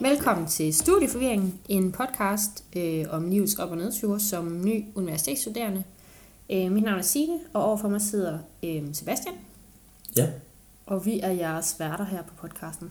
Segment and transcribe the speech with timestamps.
[0.00, 5.84] Velkommen til Studieforvirring, en podcast øh, om livets op- og nedture som ny universitetsstuderende.
[6.50, 9.34] Øh, mit navn er Signe, og overfor mig sidder øh, Sebastian.
[10.16, 10.26] Ja.
[10.86, 12.90] Og vi er jeres værter her på podcasten.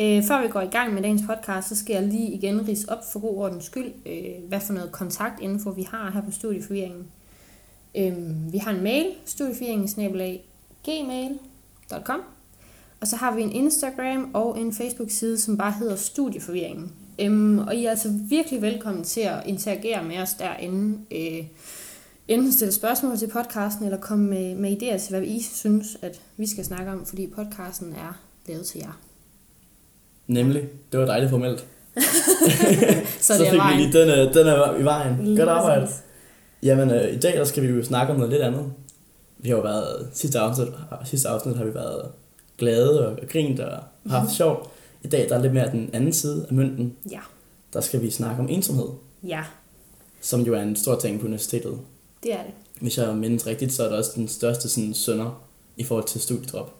[0.00, 2.90] Øh, før vi går i gang med dagens podcast, så skal jeg lige igen rise
[2.90, 7.06] op for god ordens skyld, øh, hvad for noget kontaktinfo vi har her på Studieforvirringen.
[7.94, 9.88] Øh, vi har en mail, studieforvirringen
[10.84, 12.20] gmail.com
[13.00, 16.92] og så har vi en Instagram og en Facebook-side, som bare hedder Studieforvirringen.
[17.20, 20.98] Øhm, og I er altså virkelig velkommen til at interagere med os derinde.
[21.10, 21.44] Øh,
[22.28, 26.20] enten stille spørgsmål til podcasten, eller komme med, med idéer til, hvad I synes, at
[26.36, 29.00] vi skal snakke om, fordi podcasten er lavet til jer.
[30.26, 30.62] Nemlig.
[30.92, 31.66] Det var dejligt formelt.
[33.20, 35.24] Så, så det er fik vi lige den, øh, den er i vejen.
[35.24, 35.80] Lige Godt arbejde.
[35.80, 36.02] præcis.
[36.62, 38.72] Jamen, øh, i dag der skal vi jo snakke om noget lidt andet.
[39.38, 40.68] Vi har jo været, sidste afsnit,
[41.04, 42.10] sidste afsnit har vi været
[42.58, 44.34] glade og grint og haft Mhm.
[44.34, 44.72] sjov.
[45.02, 46.96] I dag der er lidt mere den anden side af mønten.
[47.10, 47.20] Ja,
[47.72, 48.86] Der skal vi snakke om ensomhed,
[49.22, 49.44] ja,
[50.20, 51.78] som jo er en stor ting på universitetet.
[52.22, 52.52] det er det.
[52.80, 55.42] Hvis jeg mindes rigtigt, så er det også den største sådan, sønder
[55.76, 56.74] i forhold til studiedrop.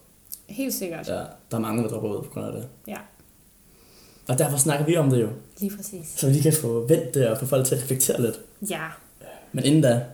[0.49, 1.09] Helt sikkert.
[1.09, 1.15] Ja,
[1.51, 2.69] der er mange, der dropper ud på grund af det.
[2.89, 2.97] Ja,
[4.29, 5.29] Og derfor snakker vi om det jo,
[5.61, 6.07] lige præcis.
[6.17, 8.41] så vi lige kan få vendt det og få folk til at reflektere lidt.
[8.71, 8.83] Ja,
[9.53, 10.05] Men inden da,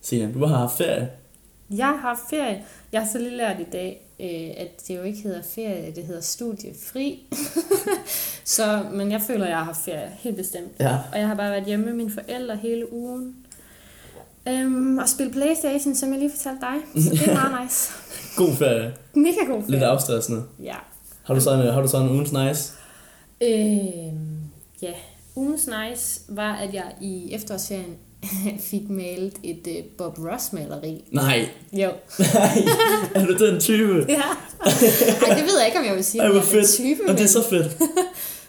[0.00, 1.10] Signe, du har haft ferie.
[1.70, 2.64] jeg har haft ferie.
[2.92, 6.04] Jeg har så lige lært i dag, øh, at det jo ikke hedder ferie, det
[6.04, 7.26] hedder studiefri.
[8.44, 10.72] så, men jeg føler, at jeg har haft ferie, helt bestemt.
[10.80, 10.96] Ja.
[11.12, 13.36] Og jeg har bare været hjemme med mine forældre hele ugen.
[14.48, 17.02] Øhm, og spille Playstation, som jeg lige fortalte dig.
[17.04, 17.92] Så det er meget nice.
[18.36, 18.94] God ferie.
[19.14, 19.86] Mega god Lidt ferie.
[19.86, 20.42] afstressende.
[20.62, 20.74] Ja.
[21.22, 22.72] Har du sådan, har du sådan en ugens nice?
[23.40, 24.38] Øhm,
[24.82, 24.92] ja.
[25.36, 27.96] Ugens nice var, at jeg i efterårsferien
[28.70, 31.04] fik malet et øh, Bob Ross-maleri.
[31.12, 31.48] Nej.
[31.72, 31.78] Jo.
[32.34, 32.58] Nej.
[33.14, 34.04] er du den type?
[34.08, 34.22] Ja.
[35.26, 36.68] Ej, det ved jeg ikke, om jeg vil sige, Ej, hvor fedt.
[36.70, 37.00] type.
[37.02, 37.76] Og det er men- så fedt.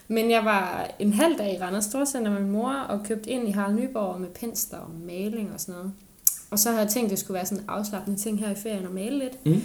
[0.07, 3.47] Men jeg var en halv dag i Randers Storcenter med min mor og købte ind
[3.47, 5.91] i Harald Nyborg med pensler og maling og sådan noget.
[6.51, 8.55] Og så havde jeg tænkt, at det skulle være sådan en afslappende ting her i
[8.63, 9.45] ferien at male lidt.
[9.45, 9.61] Mm.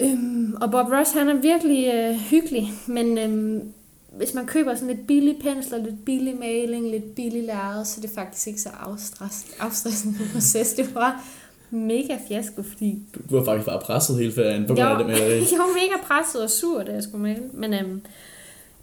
[0.00, 3.72] Øhm, og Bob Ross, han er virkelig øh, hyggelig, men øhm,
[4.16, 8.02] hvis man køber sådan lidt billige pensler, lidt billig maling, lidt billig lærred, så er
[8.02, 10.72] det faktisk ikke så afstress, afstressende proces.
[10.72, 11.24] Det var
[11.70, 15.06] mega fiasko, fordi Du, du har faktisk bare presset hele ferien på grund af det
[15.06, 15.16] med
[15.52, 17.42] jeg var mega presset og sur, da jeg skulle male.
[17.52, 18.02] Men øhm,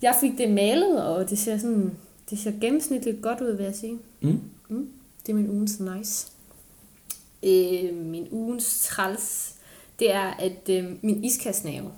[0.01, 1.91] jeg fik det malet, og det ser sådan,
[2.29, 3.97] det ser gennemsnitligt godt ud, vil jeg sige.
[4.21, 4.39] Mm.
[4.69, 4.87] Mm.
[5.25, 6.27] Det er min ugens nice.
[7.43, 9.55] Øh, min ugens træls,
[9.99, 11.91] det er, at øh, min iskastnave,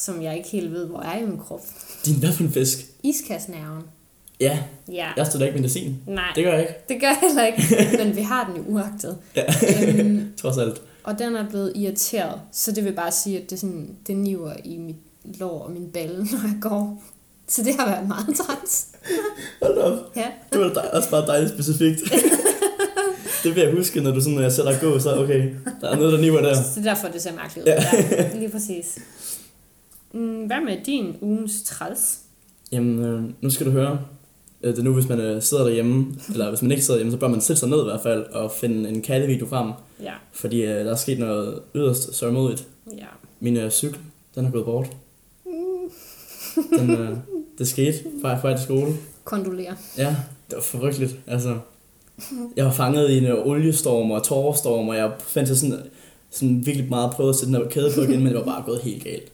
[0.00, 1.60] som jeg ikke helt ved, hvor er i min krop.
[2.06, 2.78] Din hvad for en fisk?
[4.40, 4.58] Ja,
[4.92, 5.08] Ja.
[5.16, 5.96] jeg da ikke medicin.
[6.06, 6.74] Nej, Det gør jeg ikke.
[6.88, 7.62] det gør jeg heller ikke,
[8.04, 9.16] men vi har den jo uagtet.
[9.36, 9.44] Ja.
[9.88, 10.82] øhm, Trods alt.
[11.04, 14.52] Og den er blevet irriteret, så det vil bare sige, at det, sådan, det niver
[14.64, 14.96] i mit
[15.40, 17.02] lår og min balle, når jeg går.
[17.48, 18.86] Så det har været meget træls.
[19.62, 19.98] Hold op.
[20.16, 20.26] Ja.
[20.52, 22.00] Det var dej- også bare dejligt specifikt.
[23.44, 25.96] det vil jeg huske, når du sådan, når jeg sætter gå, så okay, der er
[25.96, 26.54] noget, der niver der.
[26.54, 27.72] Så det er derfor, det ser mærkeligt ud.
[27.72, 27.84] Ja.
[28.16, 28.98] Ja, lige præcis.
[30.14, 32.18] Mm, Hvad med din ugens træls?
[32.72, 34.00] Jamen, øh, nu skal du høre.
[34.62, 37.12] Øh, Det er nu, hvis man øh, sidder derhjemme, eller hvis man ikke sidder hjemme,
[37.12, 39.72] så bør man sætte sig ned i hvert fald og finde en kattevideo frem.
[40.02, 42.66] Ja, Fordi øh, der er sket noget yderst sørgmodigt.
[42.98, 43.06] ja.
[43.40, 43.98] Min øh, cykel,
[44.34, 44.90] den er gået bort.
[45.46, 45.52] Mm.
[46.78, 47.16] Den, øh,
[47.58, 48.92] det skete fra jeg til skole.
[49.24, 49.74] Kondolerer.
[49.98, 50.16] Ja,
[50.50, 51.16] det var forrygteligt.
[51.26, 51.58] Altså,
[52.56, 55.78] jeg var fanget i en øh, oliestorm og tårerstorm, og jeg fandt sådan,
[56.30, 58.62] sådan virkelig meget prøvet at sætte den her kæde på igen, men det var bare
[58.66, 59.32] gået helt galt.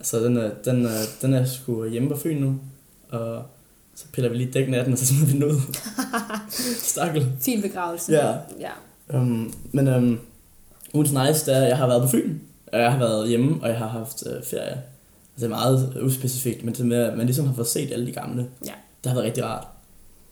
[0.00, 0.04] Ja.
[0.04, 2.60] Så den, er, den, er, den er sgu hjemme på Fyn nu,
[3.08, 3.42] og
[3.94, 5.60] så piller vi lige dækken af den, og så smider vi den ud.
[6.92, 7.32] Stakkel.
[7.40, 8.12] Fin begravelse.
[8.12, 8.34] Ja.
[8.60, 8.70] ja.
[9.18, 10.20] Um, men um,
[10.94, 13.62] ugens nice, det er, at jeg har været på Fyn, og jeg har været hjemme,
[13.62, 14.62] og jeg har haft øh, ferie.
[14.70, 14.82] Altså,
[15.36, 18.12] det er meget uspecifikt, men det med, at man ligesom har fået set alle de
[18.12, 18.48] gamle.
[18.66, 18.72] Ja.
[19.04, 19.66] Det har været rigtig rart.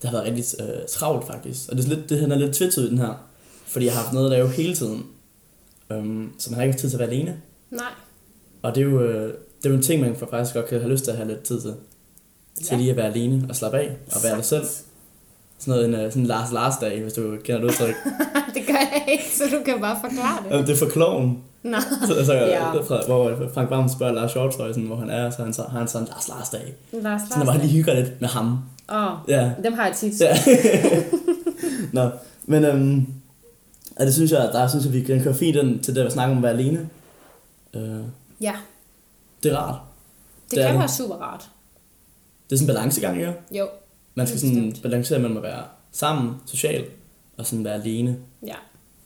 [0.03, 1.69] Det har været rigtig øh, travlt, faktisk.
[1.69, 3.29] Og det er, lidt, det, han er lidt tvetydigt, den her.
[3.67, 5.07] Fordi jeg har haft noget at lave hele tiden.
[5.91, 7.41] Um, så man har ikke haft tid til at være alene.
[7.71, 7.93] Nej.
[8.63, 10.93] Og det er jo, øh, det er jo en ting, man faktisk godt kan have
[10.93, 11.75] lyst til at have lidt tid til.
[12.65, 14.65] Til lige at være alene og slappe af og være dig selv.
[15.59, 17.95] Sådan noget, en, øh, sådan Lars Lars dag, hvis du kender det udtryk.
[18.55, 20.51] det gør jeg ikke, så du kan bare forklare det.
[20.51, 21.39] Jamen, det er for kloven.
[21.63, 21.77] Nå.
[22.07, 22.47] Så, altså, Ja.
[22.49, 22.81] ja.
[22.81, 25.79] fra, hvor Frank Bam spørger Lars Hjortøj, sådan, hvor han er, så han, så, har
[25.79, 26.75] han sådan Lars Lars dag.
[26.93, 28.59] Lars Sådan, hvor han lige hygger lidt med ham.
[28.93, 29.51] Åh, Ja.
[29.65, 30.21] dem har jeg tit.
[30.21, 30.37] ja.
[31.93, 32.11] Nå,
[32.47, 33.07] men øhm,
[33.97, 36.13] og det synes jeg, der synes jeg, vi kan køre fint ind til det at
[36.13, 36.89] snakke om at være alene.
[37.75, 38.01] Øh,
[38.41, 38.53] Ja,
[39.43, 39.81] det er rart.
[40.45, 40.79] det, Det kan det.
[40.79, 41.51] være super rart.
[42.51, 43.35] Det er sådan en balancegang, ikke?
[43.53, 43.69] Jo,
[44.15, 44.83] Man skal sådan bestemt.
[44.83, 46.85] balancere mellem at være sammen, social,
[47.37, 48.19] og sådan være alene.
[48.47, 48.55] ja.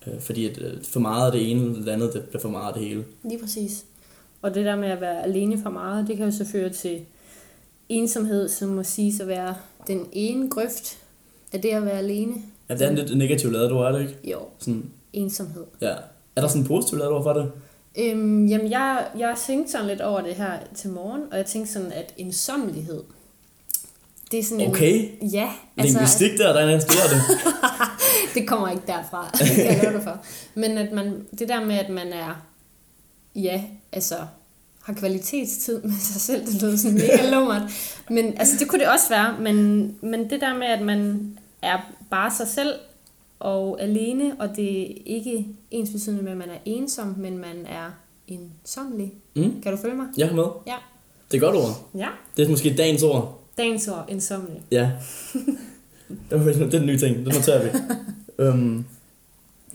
[0.07, 2.49] Øh, fordi at, øh, for meget af det ene eller det andet, det bliver for
[2.49, 3.05] meget af det hele.
[3.25, 3.85] Lige præcis.
[4.43, 7.01] Og det der med at være alene for meget, det kan jo så føre til
[7.89, 9.55] ensomhed, som må sige at være
[9.87, 10.99] den ene grøft
[11.53, 12.35] af det at være alene.
[12.69, 14.31] Ja, det er en lidt negativt lavet ord, er det ikke?
[14.31, 15.65] Jo, Sådan, ensomhed.
[15.81, 15.95] ja.
[16.37, 17.53] Er der sådan en positiv lavet ord for det?
[17.99, 21.73] Øhm, jamen, jeg, jeg tænkte sådan lidt over det her til morgen, og jeg tænkte
[21.73, 23.03] sådan, at ensommelighed,
[24.31, 25.09] det er sådan Okay.
[25.21, 25.29] en...
[25.29, 26.83] Ja, altså, Linguistik der, der er det.
[28.35, 30.19] det kommer ikke derfra, det kan jeg love dig for.
[30.55, 32.43] Men at man, det der med, at man er,
[33.35, 33.63] ja,
[33.93, 34.15] altså,
[34.83, 37.63] har kvalitetstid med sig selv, det lyder sådan mega lummert.
[38.11, 41.79] Men altså, det kunne det også være, men, men det der med, at man er
[42.11, 42.75] bare sig selv
[43.43, 47.67] og alene, og det er ikke ens betydende med, at man er ensom, men man
[47.67, 47.91] er
[48.29, 49.13] ensomlig.
[49.37, 50.07] Mm, Kan du følge mig?
[50.17, 50.45] jeg er med.
[50.67, 50.75] Ja.
[51.31, 51.89] Det er godt ord.
[51.95, 52.09] Ja.
[52.37, 53.41] Det er måske dagens ord.
[53.59, 54.63] Dagens ord, ensomlig.
[54.71, 54.91] Ja.
[56.31, 57.79] det, er den nye ting, det noterer vi.
[58.49, 58.87] um,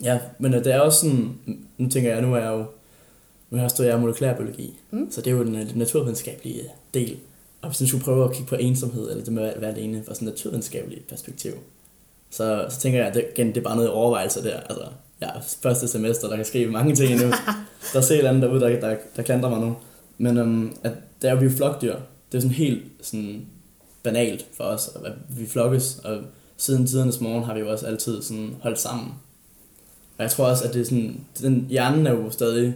[0.02, 1.38] ja, men øh, det er også sådan,
[1.78, 2.64] nu tænker jeg, nu er jeg jo,
[3.50, 5.10] nu har jeg molekylærbiologi, Mm.
[5.10, 6.62] så det er jo den øh, naturvidenskabelige
[6.94, 7.16] del.
[7.62, 10.02] Og hvis du skulle prøve at kigge på ensomhed, eller det med at være alene,
[10.06, 11.52] fra sådan et naturvidenskabeligt perspektiv,
[12.30, 14.56] så, så tænker jeg, at det, igen, det er bare noget overvejelse der.
[14.60, 14.84] Altså,
[15.20, 15.28] ja,
[15.62, 17.26] første semester, der kan ske mange ting endnu.
[17.92, 19.76] der er et eller andet derude, der, der, der klandrer mig nu.
[20.18, 20.92] Men um, at
[21.22, 21.96] der er jo vi er flokdyr.
[22.32, 23.46] Det er sådan helt sådan
[24.02, 26.18] banalt for os, at vi flokkes, og
[26.56, 29.14] siden tidernes morgen har vi jo også altid sådan holdt sammen.
[30.18, 32.74] Og jeg tror også, at det er sådan, den hjernen er jo stadig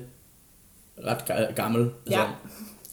[1.07, 1.81] ret ga- gammel.
[2.07, 2.25] Altså, Ja.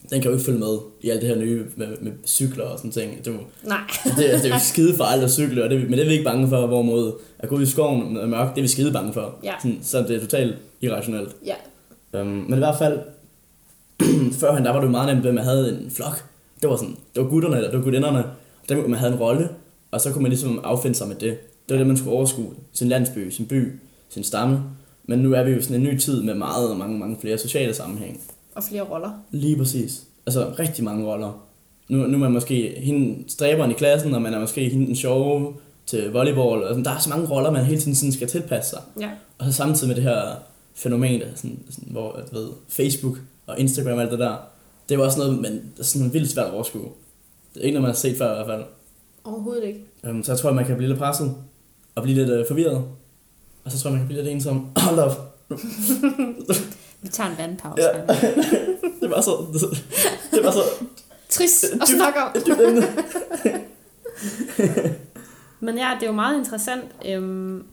[0.09, 2.77] Den kan jo ikke følge med i alt det her nye med, med cykler og
[2.77, 3.25] sådan ting.
[3.25, 3.77] Det er Nej.
[4.17, 6.11] det, er- det er jo skide farligt at cykle, og det, men det er vi
[6.11, 8.91] ikke bange for, hvorimod at gå ud i skoven med mørkt, det er vi skide
[8.91, 9.35] bange for.
[9.43, 9.53] Ja.
[9.61, 11.35] Sådan, så det er totalt irrationelt.
[11.45, 12.21] Ja.
[12.21, 12.99] Um, men i hvert fald,
[14.39, 16.25] førhen der var det jo meget nemt, at man havde en flok.
[16.61, 18.23] Det var sådan, det var gutterne, eller det var gudinderne.
[18.69, 19.49] Der man havde en rolle,
[19.91, 21.37] og så kunne man ligesom affinde sig med det.
[21.69, 22.53] Det var det, man skulle overskue.
[22.73, 23.71] Sin landsby, sin by,
[24.09, 24.59] sin stamme.
[25.05, 27.37] Men nu er vi jo sådan en ny tid med meget og mange, mange flere
[27.37, 28.21] sociale sammenhæng.
[28.59, 29.11] Og flere roller.
[29.31, 30.03] Lige præcis.
[30.25, 31.47] Altså rigtig mange roller.
[31.89, 34.95] Nu, nu er man måske hende stræberen i klassen, og man er måske hende den
[34.95, 35.53] sjove
[35.85, 36.63] til volleyball.
[36.63, 38.79] Og sådan, der er så mange roller, man hele tiden sådan skal tilpasse sig.
[38.99, 39.09] Ja.
[39.37, 40.35] Og så samtidig med det her
[40.75, 43.17] fænomen, der, sådan, sådan, hvor at, ved, Facebook
[43.47, 44.35] og Instagram og alt det der,
[44.89, 46.89] det er jo også noget, man, er sådan vildt svært at overskue.
[47.53, 48.63] Det er ikke noget, man har set før i hvert fald.
[49.23, 49.79] Overhovedet ikke.
[50.09, 51.35] Um, så jeg tror, at man kan blive lidt presset
[51.95, 52.83] og blive lidt uh, forvirret.
[53.63, 54.67] Og så tror jeg, man kan blive lidt ensom.
[54.87, 55.35] Hold op.
[57.01, 57.83] Vi tager en vandpause.
[57.83, 58.01] Ja.
[59.01, 59.31] Det var så...
[60.31, 60.59] Det var så...
[61.29, 62.31] Trist at snakke om.
[65.59, 66.83] Men ja, det er jo meget interessant.
[67.05, 67.63] Øhm,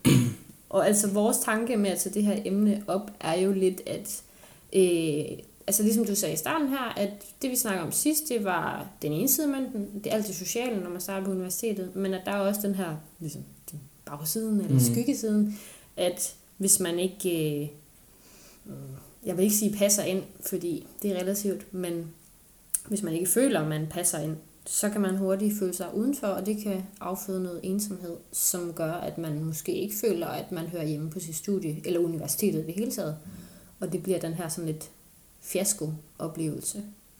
[0.70, 4.23] og altså vores tanke med at tage det her emne op, er jo lidt, at
[4.73, 7.11] øh, altså ligesom du sagde i starten her, at
[7.43, 10.26] det vi snakker om sidst, det var den ene side af mønten, det er alt
[10.26, 13.43] det sociale, når man starter på universitetet, men at der er også den her, ligesom
[13.70, 14.81] den bagsiden eller Mhm.
[14.81, 15.58] skyggesiden,
[15.96, 18.73] at hvis man ikke, øh,
[19.26, 22.06] jeg vil ikke sige passer ind, fordi det er relativt, men
[22.88, 24.37] hvis man ikke føler, at man passer ind,
[24.67, 28.93] så kan man hurtigt føle sig udenfor, og det kan afføde noget ensomhed, som gør,
[28.93, 32.67] at man måske ikke føler, at man hører hjemme på sit studie, eller universitetet i
[32.67, 33.17] det hele taget.
[33.81, 34.90] Og det bliver den her sådan lidt
[35.40, 36.78] fiasko-oplevelse.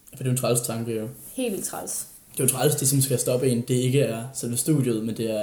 [0.09, 1.09] For det er jo en træls tanke, jo.
[1.33, 2.07] Helt vildt træls.
[2.31, 3.61] Det er jo træls, det som skal stoppe en.
[3.61, 5.41] Det ikke er selve studiet, men det er,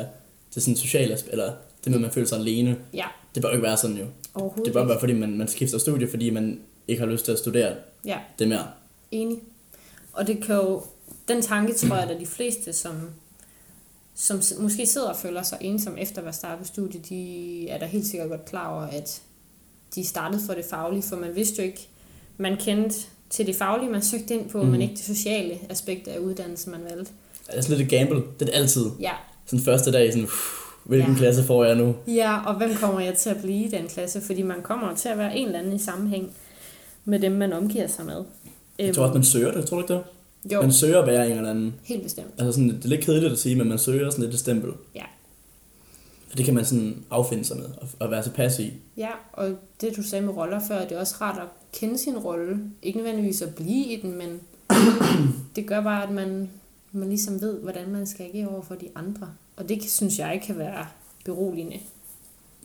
[0.50, 1.52] det er sådan socialt, eller
[1.84, 2.76] det med, at man føler sig alene.
[2.94, 4.06] Ja, Det bør jo ikke være sådan, jo.
[4.34, 4.88] Overhovedet Det bør ikke.
[4.88, 7.74] være, fordi man, man skifter studie, fordi man ikke har lyst til at studere
[8.04, 8.66] Ja, det mere.
[9.10, 9.38] enig.
[10.12, 10.82] Og det kan jo,
[11.28, 12.92] den tanke tror jeg, at de fleste, som,
[14.14, 17.78] som måske sidder og føler sig ensom efter at være startet på studiet, de er
[17.78, 19.22] da helt sikkert godt klar over, at
[19.94, 21.88] de startede for det faglige, for man vidste jo ikke,
[22.36, 22.96] man kendte
[23.30, 24.68] til det faglige, man søgte ind på, mm.
[24.68, 27.12] Men ikke det sociale aspekt af uddannelsen, man valgte.
[27.46, 28.16] Det er sådan lidt et gamble.
[28.16, 28.86] Det er det altid.
[29.00, 29.12] Ja,
[29.46, 31.18] Sådan første dag, sådan, uff, hvilken Ja.
[31.18, 31.94] klasse får jeg nu?
[32.06, 34.20] Ja, og hvem kommer jeg til at blive i den klasse?
[34.20, 36.30] Fordi man kommer til at være en eller anden i sammenhæng
[37.04, 38.24] med dem, man omgiver sig med.
[38.78, 40.02] Jeg tror også, man søger det, tror du ikke det?
[40.52, 41.74] Jo, Man søger at være en eller anden.
[41.84, 42.26] helt bestemt.
[42.38, 44.70] Altså sådan, det er lidt kedeligt at sige, men man søger sådan lidt et stempel.
[44.94, 45.02] Ja.
[46.32, 48.72] Og det kan man sådan affinde sig med, og, og være tilpas i.
[48.96, 49.50] Ja, og
[49.80, 51.48] det du sagde med roller før, det er også rart at
[51.80, 52.58] kende sin rolle.
[52.82, 54.40] Ikke nødvendigvis at blive i den, men
[55.56, 56.50] det gør bare, at man,
[56.92, 59.28] man ligesom ved, hvordan man skal agere over for de andre.
[59.56, 60.86] Og det synes jeg kan være
[61.24, 61.80] beroligende.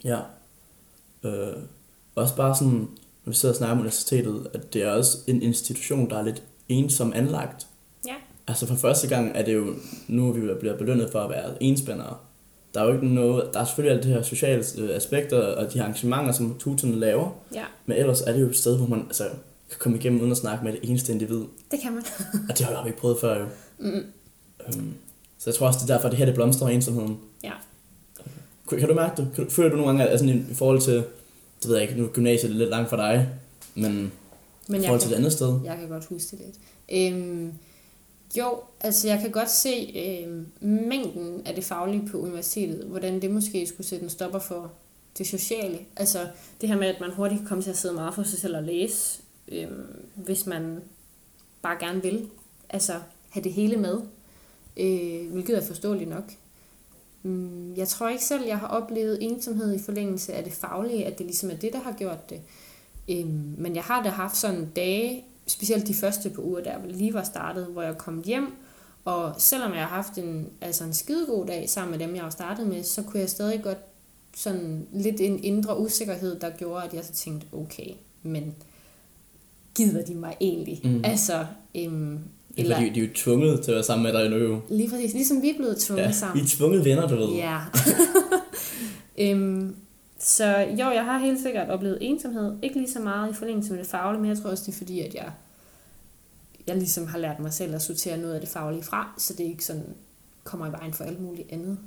[0.04, 0.20] Ja.
[1.24, 1.56] Øh,
[2.16, 2.88] også bare sådan,
[3.26, 6.24] når vi sidder og snakker om universitetet, at det er også en institution, der er
[6.24, 7.68] lidt ensom anlagt.
[8.08, 8.16] Ja.
[8.48, 9.76] Altså for første gang er det jo,
[10.08, 12.18] nu er vi bliver belønnet for at være enspændere.
[12.74, 15.74] Der er jo ikke noget, der er selvfølgelig alt det her sociale øh, aspekter og
[15.74, 18.88] de her arrangementer, som tuterne laver, Ja, men ellers er det jo et sted, hvor
[18.88, 19.24] man altså,
[19.70, 21.44] kan komme igennem uden at snakke med det eneste individ.
[21.72, 22.04] det kan man.
[22.50, 23.46] Og det har vi ikke prøvet før jo.
[23.80, 24.04] Mm.
[24.68, 24.94] Øhm,
[25.40, 27.20] så jeg tror også, det er derfor, det her det blomstrer ensomheden.
[27.44, 27.52] Ja.
[28.70, 29.28] Kan, kan du mærke det?
[29.36, 30.94] Kan, du- føler du nogle gange, altså i, i forhold til,
[31.62, 33.30] det ved jeg ikke, nu er gymnasiet lidt langt for dig,
[33.76, 34.12] men,
[34.68, 35.60] Men i forhold kan, til et andet sted?
[35.64, 37.14] jeg kan godt huske det lidt.
[37.14, 37.54] Øhm,
[38.38, 43.32] Jo, altså jeg kan godt se øh, mængden af det faglige på universitetet, hvordan det
[43.32, 44.72] måske skulle sætte en stopper for
[45.18, 45.80] det sociale.
[45.96, 46.28] Altså
[46.62, 48.58] det her med, at man hurtigt kan komme til at sidde meget for sig selv
[48.58, 49.68] og læse, øh,
[50.16, 50.80] hvis man
[51.62, 52.26] bare gerne vil.
[52.70, 52.94] Altså
[53.30, 53.98] have det hele med,
[54.78, 56.32] øh, hvilket er forståeligt nok.
[57.24, 61.18] Mm, Jeg tror ikke selv, jeg har oplevet ensomhed i forlængelse af det faglige, at
[61.18, 62.42] det ligesom er det, der har gjort det.
[63.10, 67.14] Øhm, Men jeg har da haft sådan dage, specielt de første på uger, der lige
[67.14, 68.48] var startet, hvor jeg kom hjem,
[69.06, 72.30] og selvom jeg har haft en, altså en skidegod dag sammen med dem, jeg har
[72.30, 73.78] startet med, så kunne jeg stadig godt
[74.36, 77.92] sådan lidt en indre usikkerhed, der gjorde, at jeg så tænkte, okay,
[78.24, 78.56] men
[79.76, 80.82] gider de mig egentlig?
[80.84, 81.02] Mm.
[81.06, 81.46] Altså,
[81.76, 82.20] øhm,
[82.60, 82.76] Eller...
[82.76, 84.60] Fordi de er jo tvunget til at være sammen med dig nu jo.
[84.70, 86.40] lige præcis, ligesom vi er blevet tvunget Ja, sammen.
[86.40, 87.28] I er tvunget venner, du ved.
[87.36, 87.60] Ja.
[89.32, 89.76] øhm,
[90.20, 92.54] så jo, jeg har helt sikkert oplevet ensomhed.
[92.62, 94.78] Ikke lige så meget i forlængelse med det faglige, men jeg tror også, det er
[94.78, 95.32] fordi, at jeg,
[96.68, 99.44] jeg ligesom har lært mig selv at sortere noget af det faglige fra, så det
[99.44, 99.84] ikke sådan
[100.44, 101.78] kommer i vejen for alt muligt andet.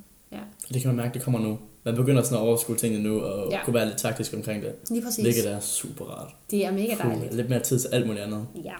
[0.73, 1.59] Det kan man mærke, det kommer nu.
[1.83, 3.57] Man begynder sådan at overskue tingene nu, og Ja.
[3.57, 3.65] ja.
[3.65, 4.73] kunne være lidt taktisk omkring det.
[4.89, 5.23] Lige præcis.
[5.23, 6.29] Hvilket er super rart.
[6.51, 7.33] Det er mega Puh, dejligt.
[7.35, 8.45] lidt mere tid til alt muligt andet.
[8.63, 8.73] Ja.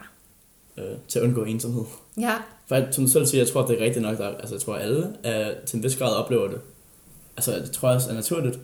[0.77, 1.83] Øh, til at undgå ensomhed.
[2.19, 2.33] Ja,
[2.67, 4.17] For jeg, som du selv siger, jeg tror, det er rigtigt nok.
[4.17, 6.59] Der, altså, jeg tror, alle er, til en vis grad oplever det.
[7.37, 8.59] Altså, det tror jeg også er naturligt.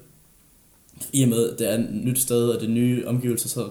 [1.14, 3.70] I og med, det er et nyt sted, og det er nye omgivelser, så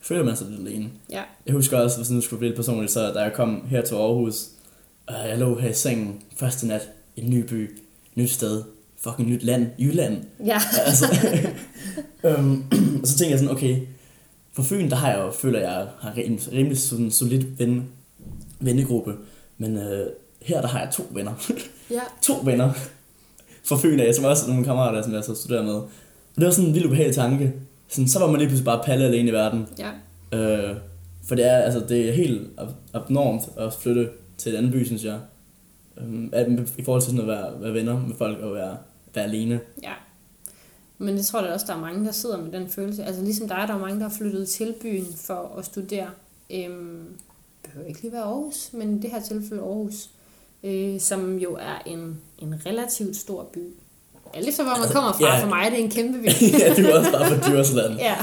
[0.00, 0.90] føler man sig lidt alene.
[1.10, 3.82] ja, Jeg husker også, hvis nu skulle blive lidt personligt, så da jeg kom her
[3.82, 4.46] til Aarhus,
[5.06, 7.76] og jeg lå her i sengen første nat i en ny by,
[8.14, 8.62] nyt sted,
[9.00, 10.16] fucking nyt land, Jylland.
[10.46, 10.60] ja.
[10.86, 11.06] altså,
[12.24, 12.64] øhm,
[13.02, 13.80] og så tænkte jeg sådan, okay,
[14.60, 17.88] på Fyn, der har jeg jo, føler jeg, har en rimelig sådan solid ven,
[18.60, 19.14] vennegruppe,
[19.58, 20.06] men øh,
[20.42, 21.32] her, der har jeg to venner.
[21.90, 22.00] ja.
[22.22, 22.72] to venner
[23.64, 25.74] fra Fyn af, som også nogle kammerater, som jeg så studerer med.
[25.74, 25.88] Og
[26.36, 27.52] det var sådan en vild ubehagelig tanke.
[27.88, 29.66] Sådan, så var man lige pludselig bare palle alene i verden.
[29.78, 29.90] ja.
[30.38, 30.76] Øh,
[31.28, 34.84] for det er, altså, det er helt ab- abnormt at flytte til en anden by,
[34.86, 35.18] synes jeg.
[36.32, 36.46] At,
[36.78, 38.76] I forhold til sådan at være, være venner med folk og være,
[39.14, 39.60] være alene.
[39.82, 39.92] Ja.
[41.00, 43.04] Men det tror jeg da også, der er mange, der sidder med den følelse.
[43.04, 46.06] Altså ligesom dig, der er mange, der har flyttet til byen for at studere.
[46.50, 47.06] Øhm,
[47.64, 50.10] behøver ikke lige være Aarhus, men i det her tilfælde Aarhus.
[50.64, 53.58] Øh, som jo er en, en relativt stor by.
[54.34, 55.42] Alt efter hvor man kommer fra, ja.
[55.42, 56.26] for mig er det en kæmpe by.
[56.60, 57.98] ja, du er også bare fra Djursland.
[57.98, 58.16] ja.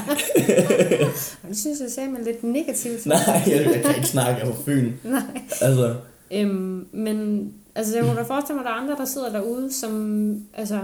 [1.44, 3.06] Og det synes jeg sagde man lidt negativt.
[3.06, 3.18] Nej,
[3.48, 4.92] jeg, jeg kan ikke snakke af Fyn.
[5.04, 5.22] Nej.
[5.62, 5.96] Altså,
[6.32, 9.74] Øhm, men altså, jeg kunne da forestille mig, at der er andre, der sidder derude,
[9.74, 10.80] som altså,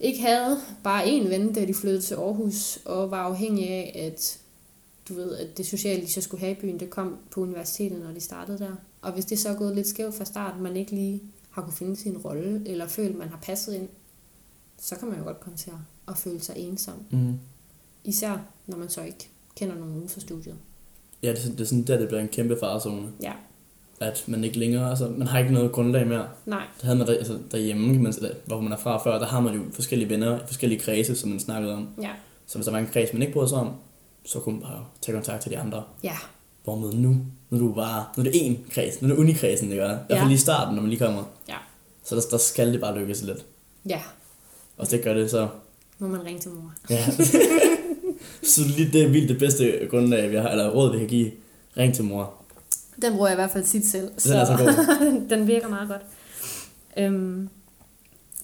[0.00, 4.38] ikke havde bare én ven, da de flyttede til Aarhus, og var afhængige af, at
[5.08, 8.00] du ved, at det sociale, de så skulle have i byen, det kom på universitetet,
[8.00, 8.72] når de startede der.
[9.02, 11.72] Og hvis det så er gået lidt skævt fra start, man ikke lige har kunne
[11.72, 13.88] finde sin rolle, eller føle, man har passet ind,
[14.80, 15.70] så kan man jo godt komme til
[16.08, 16.94] at- føle sig ensom.
[17.10, 17.38] mm.
[18.04, 20.54] Især når man så ikke kender nogen uden for studiet.
[21.22, 23.12] ja, det, er sådan- det er sådan der, det bliver en kæmpe farzone.
[23.22, 23.32] Ja,
[24.00, 26.26] At man ikke længere, altså, man har ikke noget grundlag mere.
[26.46, 28.14] nej, Det havde man der, altså, derhjemme, man,
[28.46, 31.30] hvor man er fra før, der har man jo forskellige venner i forskellige kredse, som
[31.30, 31.88] man snakkede om.
[32.02, 32.10] ja,
[32.46, 33.70] Så hvis der var en kreds, man ikke bryder sig om,
[34.24, 35.82] så kunne man bare tage kontakt til de andre.
[36.02, 36.16] ja,
[36.64, 37.16] Hvorimod nu,
[37.50, 39.84] nu er du bare, nu er det én kreds, nu er det unikredsen, det gør.
[39.84, 40.24] I hvert fald Ja.
[40.24, 41.22] lige i starten, når man lige kommer.
[41.48, 41.54] Ja.
[42.04, 43.44] Så der, der skal det bare lykkes lidt.
[43.88, 44.00] ja,
[44.76, 45.48] Og hvis det gør det, så...
[45.98, 46.72] må man ringe til mor.
[46.90, 47.04] Ja.
[48.52, 51.30] så lige det er vildt det bedste grundlag, vi har, eller råd, vi kan give.
[51.76, 52.32] Ring til mor.
[53.02, 54.08] Den bruger jeg i hvert fald tit selv.
[54.24, 55.28] Den er så god.
[55.36, 56.02] den virker meget godt.
[56.96, 57.48] Øhm,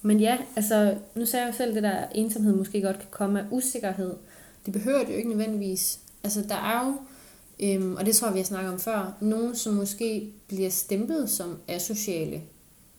[0.02, 3.40] men ja, altså, nu sagde jeg jo selv, det der ensomhed måske godt kan komme
[3.40, 4.12] af usikkerhed.
[4.66, 5.98] Det behøver det jo ikke nødvendigvis.
[6.24, 6.94] Altså, der er jo,
[7.66, 11.30] øhm, og det tror jeg, vi har snakket om før, nogen, som måske bliver stemplet
[11.30, 12.40] som asociale,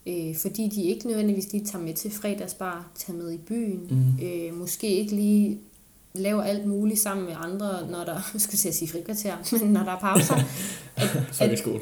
[0.07, 4.25] øh, fordi de ikke nødvendigvis lige tager med til fredagsbar, tager med i byen, Mm.
[4.25, 5.59] øh, måske ikke lige
[6.13, 9.83] laver alt muligt sammen med andre, når der, jeg til at sige frikvarter, men når
[9.83, 10.37] der er pauser,
[11.31, 11.79] Folkeskole.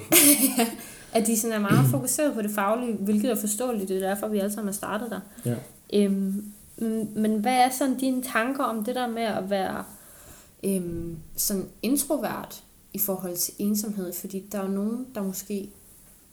[1.13, 4.27] at de sådan er meget fokuseret på det faglige, hvilket er forståeligt, det er derfor,
[4.27, 5.19] vi alle sammen er startet der.
[5.45, 5.55] Ja.
[5.93, 6.53] Øhm,
[7.15, 9.83] men hvad er sådan dine tanker om det der med at være
[10.63, 14.13] øhm, sådan introvert i forhold til ensomhed?
[14.13, 15.69] Fordi der er jo nogen, der måske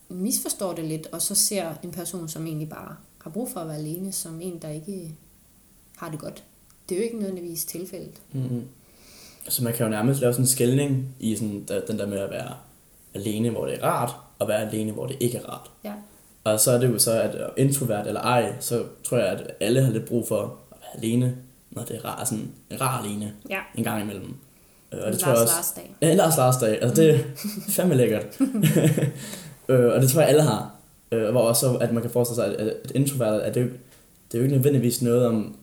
[0.09, 3.69] misforstår det lidt, og så ser en person, som egentlig bare har brug for at
[3.69, 5.15] være alene, som en, der ikke
[5.97, 6.45] har det godt.
[6.88, 8.21] Det er jo ikke nødvendigvis tilfældet.
[8.33, 8.62] Mm-hmm.
[9.49, 12.31] Så man kan jo nærmest lave sådan en skældning i sådan, den der med at
[12.31, 12.52] være
[13.14, 15.71] alene, hvor det er rart, og være alene, hvor det ikke er rart.
[15.85, 15.93] Ja.
[16.45, 19.83] Og så er det jo så, at introvert eller ej, så tror jeg, at alle
[19.83, 20.49] har lidt brug for at
[20.81, 21.37] være alene,
[21.71, 22.50] når det er rar, sådan
[22.81, 23.59] rar alene Ja.
[23.75, 24.35] en gang imellem.
[24.93, 25.95] Øh, Og det Lars tror jeg også, Lars dag.
[26.02, 26.83] Ja, Lars Lars dag.
[26.83, 27.19] Altså, det er
[27.76, 28.40] fandme lækkert.
[29.69, 30.75] øh, og det tror jeg, alle har.
[31.12, 33.66] Øh, hvor også, at man kan forestille sig, at, at introvert, at det, er
[34.33, 35.57] det er jo ikke nødvendigvis noget om,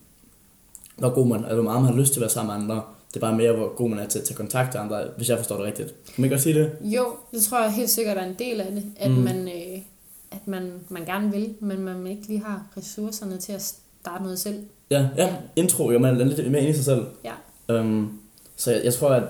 [1.08, 2.84] hvor god man, eller hvor meget man har lyst til at være sammen med andre.
[3.10, 5.30] Det er bare mere, hvor god man er til at tage kontakt til andre, hvis
[5.30, 5.88] jeg forstår det rigtigt.
[5.88, 6.72] Kan man ikke godt sige det?
[6.82, 9.18] Jo, det tror jeg helt sikkert er en del af det, at Mm.
[9.18, 9.80] man, øh,
[10.32, 13.62] at man, man gerne vil, men man ikke lige har ressourcerne til at
[14.02, 14.56] starte noget selv.
[14.92, 15.26] Ja, ja.
[15.26, 15.34] Ja.
[15.56, 17.06] Intro, jo, man er lidt mere inde i sig selv.
[17.24, 17.74] Ja.
[17.76, 18.10] Øhm,
[18.56, 19.24] så jeg, jeg tror, at,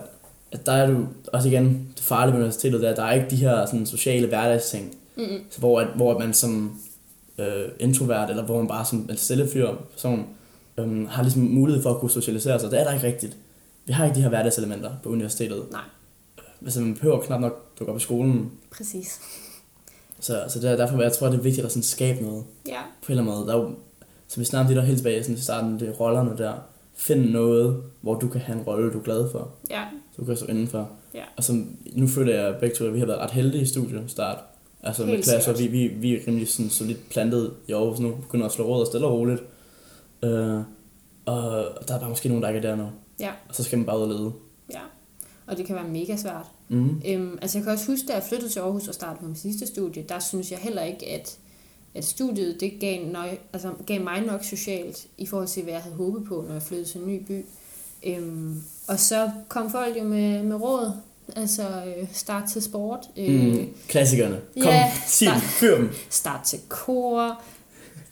[0.51, 3.35] at der er du også igen det farlige med universitetet, der, der er ikke de
[3.35, 5.39] her sådan, sociale hverdagsting, Mm-mm.
[5.49, 6.79] så hvor, at, hvor man som
[7.37, 10.25] øh, introvert, eller hvor man bare som en stille fyr person,
[10.77, 12.71] øhm, har ligesom mulighed for at kunne socialisere sig.
[12.71, 13.37] Det er der ikke rigtigt.
[13.85, 15.63] Vi har ikke de her hverdagselementer på universitetet.
[15.71, 15.81] Nej.
[16.63, 18.51] Altså, man behøver knap nok dukke op i skolen.
[18.71, 19.19] Præcis.
[20.19, 22.43] Så, så det er derfor, jeg tror, det er vigtigt at sådan skabe noget.
[22.67, 23.47] Ja, På en eller anden måde.
[23.47, 23.75] Der er jo,
[24.27, 26.53] som vi snakkede om det der helt tilbage sådan i starten, det er rollerne der.
[26.95, 29.49] Find noget, hvor du kan have en rolle, du er glad for.
[29.69, 29.83] ja,
[30.15, 30.89] Så du kan stå indenfor.
[31.13, 31.23] Ja.
[31.37, 31.63] Og så,
[31.93, 34.37] nu føler jeg begge to, at vi har været ret heldige i studiestart.
[34.83, 38.11] Altså med Helt klasser, vi, vi, vi er rimelig sådan solidt plantet i Aarhus nu.
[38.11, 39.43] Begynder at slå råd og stille og roligt.
[40.23, 40.61] Øh,
[41.25, 42.89] og der er bare måske nogen, der ikke er der nu.
[43.19, 43.31] Ja.
[43.49, 44.31] Og så skal man bare ud og lede.
[44.73, 44.79] ja.
[45.47, 46.45] Og det kan være mega svært.
[46.69, 47.01] Mm.
[47.07, 49.35] Øhm, altså jeg kan også huske, da jeg flyttede til Aarhus og startede på min
[49.35, 51.37] sidste studie, der synes jeg heller ikke, at,
[51.95, 55.81] at studiet det gav, nøj, altså, gav mig nok socialt i forhold til, hvad jeg
[55.81, 57.45] havde håbet på, når jeg flyttede til en ny by.
[58.05, 60.91] Øhm, og så kom folk jo med, med råd,
[61.35, 61.63] altså
[61.97, 63.67] øh, start til sport, øh, Mm.
[63.87, 64.41] Klassikerne.
[64.61, 65.89] Kom, ja, sig der- fyr dem.
[66.09, 67.41] start til kor,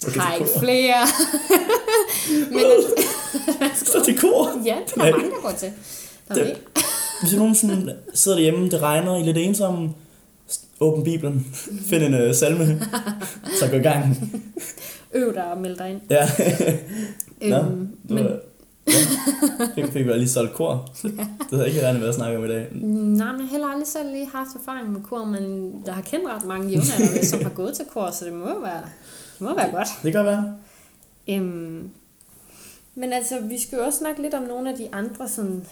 [0.02, 0.96] træk flere.
[2.52, 2.62] Men
[3.76, 4.52] Så til kor.
[4.66, 5.72] ja, det er der mange, der går til.
[6.28, 6.58] Der er Det-
[7.22, 9.90] Hvis nogen sådan sidder derhjemme, det regner, I er lidt ensomme,
[10.80, 11.46] åbn Bibelen,
[11.86, 12.82] find en uh, salme,
[13.60, 14.32] så gå i gang.
[15.14, 16.02] Øv dig og meld dig ind.
[16.10, 16.30] Ja.
[17.50, 18.32] Nå, Øhm, Det men ja.
[19.76, 20.90] Fik, fik vi lige solgt kor.
[21.02, 21.12] Det
[21.52, 22.68] havde jeg ikke regnet med at snakke om i dag.
[22.72, 26.02] Nej, men jeg har heller aldrig selv lige haft erfaring med kor, men jeg har
[26.02, 28.82] kendt ret mange jævnaldrende, som har gået til kor, så det må være,
[29.42, 29.88] det må være godt.
[30.04, 30.56] Det kan være.
[31.30, 31.90] Øhm,
[32.96, 35.66] men altså, vi skal jo også snakke lidt om nogle af de andre sådan,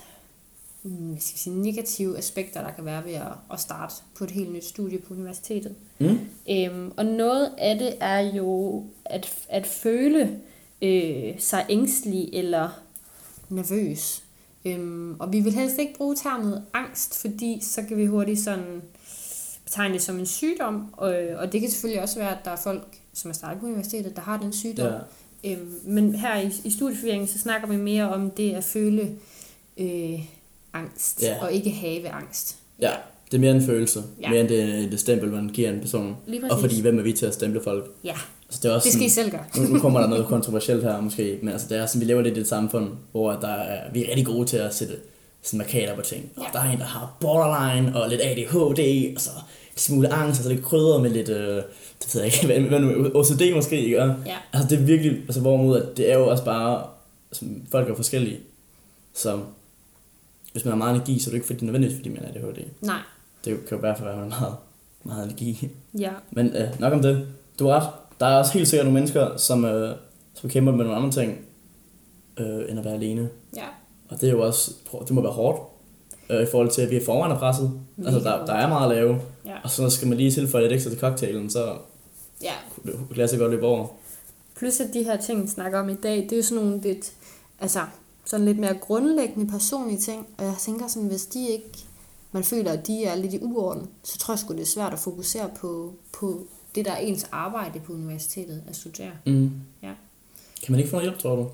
[0.84, 4.24] mm, hvad skal vi sige, negative aspekter, der kan være ved at, at starte på
[4.24, 5.75] et helt nyt studie på universitetet.
[6.00, 6.20] Mm.
[6.50, 10.40] Øhm, og noget af det er jo at, at føle
[10.82, 12.70] øh, sig ængstelig eller
[13.50, 14.24] nervøs.
[14.66, 18.82] Øhm, og vi vil helst ikke bruge termet angst, fordi så kan vi hurtigt sådan
[19.70, 20.94] betegne det som en sygdom.
[20.98, 23.66] Og, og det kan selvfølgelig også være, at der er folk, som er startet på
[23.66, 24.94] universitetet, der har den sygdom.
[25.44, 25.51] Ja.
[25.51, 29.10] Øhm, men her i, i studieforvirringen, så snakker vi mere om det at føle
[29.77, 30.20] øh,
[30.74, 31.36] angst, Ja.
[31.42, 32.55] og ikke have angst.
[32.82, 32.92] ja,
[33.32, 34.03] det er mere en følelse.
[34.22, 34.29] Ja.
[34.29, 36.18] Mere end det, det stempel, man giver en person.
[36.51, 37.92] Og fordi, hvem er vi til at stemple folk?
[38.03, 38.14] Ja,
[38.48, 39.66] Altså, det er også det skal I sådan, selv gøre.
[39.68, 42.22] nu, nu kommer der noget kontroversielt her måske, men altså, det er sådan, vi lever
[42.22, 44.96] lidt i et samfund, hvor der er, vi er rigtig gode til at sætte
[45.42, 46.29] sådan markader på ting.
[46.36, 46.60] Og Ja.
[46.60, 49.29] der er en, der har borderline og lidt ADHD, og så
[49.81, 51.55] smule angst, og så lidt krydder med lidt, øh,
[52.03, 54.01] det ved jeg ikke, hvad, hvad nu, OCD måske, ikke?
[54.01, 54.35] Ja.
[54.53, 56.83] Altså det er virkelig, altså hvorimod, at det er jo også bare,
[57.31, 58.39] altså, folk er forskellige.
[59.13, 59.39] Så
[60.51, 62.63] hvis man har meget energi, så er det ikke fordi, nødvendigvis, fordi man er ADHD.
[62.81, 63.00] Nej,
[63.46, 64.55] Det kan jo være, at man har meget,
[65.03, 65.70] meget energi.
[66.00, 66.11] ja.
[66.31, 67.27] Men øh, nok om det.
[67.59, 67.89] Du har ret.
[68.20, 69.96] Der er også helt sikkert nogle mennesker, som, øh,
[70.33, 71.37] som kæmper med nogle andre ting,
[72.39, 73.29] øh, end at være alene.
[73.55, 73.65] Ja,
[74.09, 74.72] Og det er jo også,
[75.07, 75.59] det må være hårdt,
[76.29, 77.72] øh, i forhold til, at vi er foran er presset.
[77.98, 79.22] Altså, Mega der, der er meget at lave.
[79.46, 81.74] ja, Og så skal man lige tilføje lidt ekstra til cocktailen, så
[82.42, 82.53] ja.
[82.74, 83.87] kunne det glasset godt løbe over.
[84.55, 86.81] Plus at de her ting, vi snakker om i dag, det er jo sådan nogle
[86.81, 87.11] lidt,
[87.59, 87.79] altså,
[88.25, 90.27] sådan lidt mere grundlæggende personlige ting.
[90.37, 91.70] Og jeg tænker sådan, hvis de ikke,
[92.31, 94.94] man føler, at de er lidt i uorden, så tror jeg sgu, det er svært
[94.94, 99.11] at fokusere på, på det, der er ens arbejde på universitetet at studere.
[99.25, 99.51] Mm.
[99.83, 99.92] Ja.
[100.63, 101.50] Kan man ikke få noget hjælp, tror du?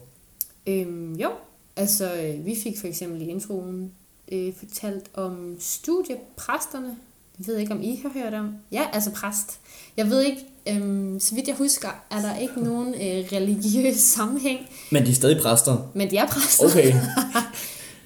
[0.67, 1.29] Øhm, jo,
[1.75, 3.91] altså øh, vi fik for eksempel i introen
[4.31, 6.95] øh, fortalt om studiepræsterne.
[7.39, 8.55] Jeg ved ikke, om I har hørt om.
[8.71, 9.59] Ja, altså præst.
[9.97, 14.59] Jeg ved ikke, øhm, så vidt jeg husker, er der ikke nogen øh, religiøs sammenhæng,
[14.91, 15.91] Men de er stadig præster.
[15.93, 16.65] men de er præster.
[16.65, 16.93] Okay.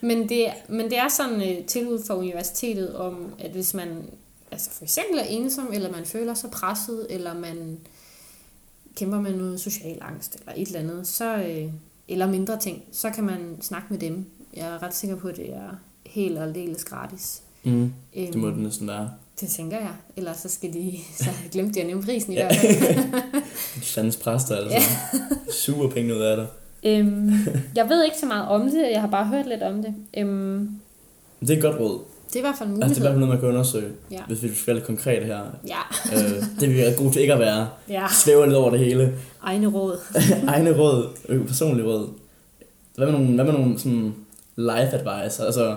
[0.01, 4.03] Men det, men det er sådan et tilbud fra universitetet om, at hvis man
[4.51, 7.79] altså for eksempel er ensom, eller man føler sig presset, eller man
[8.95, 11.71] kæmper med noget social angst, eller et eller andet, så, øh,
[12.08, 14.25] eller mindre ting, så kan man snakke med dem.
[14.53, 15.69] Jeg er ret sikker på, at det er
[16.10, 17.41] helt og aldeles gratis.
[17.63, 17.84] Mm.
[17.84, 19.10] Øhm, Det må det næsten være.
[19.41, 19.91] det tænker jeg.
[20.17, 22.48] Ellers så skal de, så har jeg glemt de at nævne prisen i Ja.
[22.48, 23.04] hvert fald.
[23.76, 24.89] De fandens præster, altså.
[25.52, 26.48] Super penge ud af det.
[26.84, 27.32] øhm,
[27.76, 29.93] jeg ved ikke så meget om det, jeg har bare hørt lidt om det.
[30.17, 30.69] Øhm,
[31.39, 32.00] Det er et godt råd.
[32.28, 33.19] det er i hvert fald en Altså, det er i hvert mulighed.
[33.19, 34.22] fald noget, man kan undersøge, Ja.
[34.28, 35.39] hvis vi skal være konkret her.
[35.67, 35.80] Ja,
[36.13, 37.69] øh, det er vi er gode til ikke at være.
[37.89, 38.08] ja.
[38.24, 39.13] Svæver lidt over det hele.
[39.43, 40.00] Egne råd.
[40.48, 42.10] Egne råd, øh, personlige råd.
[42.95, 44.15] Hvad med nogle, hvad med nogle sådan
[44.56, 45.43] life advice?
[45.45, 45.76] Altså,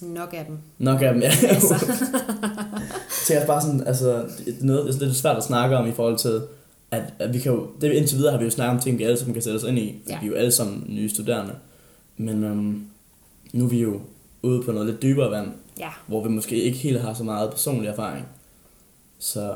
[0.00, 0.58] Nok af dem.
[0.78, 1.30] nok af dem, ja.
[1.48, 1.74] Altså.
[3.28, 4.06] Det er bare sådan, altså,
[4.38, 6.42] det er, noget, det er lidt svært at snakke om i forhold til,
[6.90, 9.04] at, at vi kan jo, det indtil videre har vi jo snakket om ting, vi
[9.04, 10.18] alle sammen kan sætte os ind i, Ja.
[10.20, 11.52] vi er jo alle sammen nye studerende.
[12.16, 12.84] Men øhm,
[13.52, 14.00] nu er vi jo
[14.42, 17.50] ude på noget lidt dybere vand, Ja, hvor vi måske ikke helt har så meget
[17.50, 18.26] personlig erfaring.
[19.18, 19.54] Så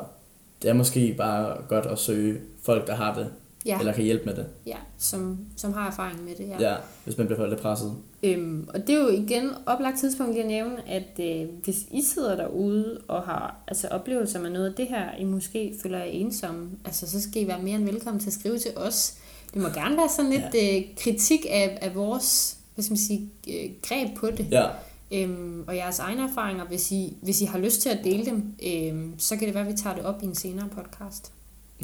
[0.62, 3.26] det er måske bare godt at søge folk, der har det,
[3.66, 6.49] ja, eller kan hjælpe med det, ja som, som har erfaring med det.
[6.49, 6.70] Ja.
[6.70, 6.77] ja.
[7.05, 7.94] hvis man bliver for lidt presset.
[8.23, 12.03] Øhm, og det er jo igen oplagt tidspunkt lige at nævne, at øh, hvis I
[12.03, 16.05] sidder derude og har altså, oplevelser med noget af det her, I måske føler jer
[16.05, 19.14] ensomme, altså, så skal I være mere end velkommen til at skrive til os.
[19.55, 20.77] Det må gerne være sådan lidt ja.
[20.77, 24.46] øh, kritik af, af vores hvad skal man sige, øh, greb på det.
[24.51, 24.66] Ja,
[25.12, 28.55] Øhm, og jeres egne erfaringer, hvis I, hvis I har lyst til at dele dem,
[28.66, 31.33] øhm, så kan det være, at vi tager det op i en senere podcast.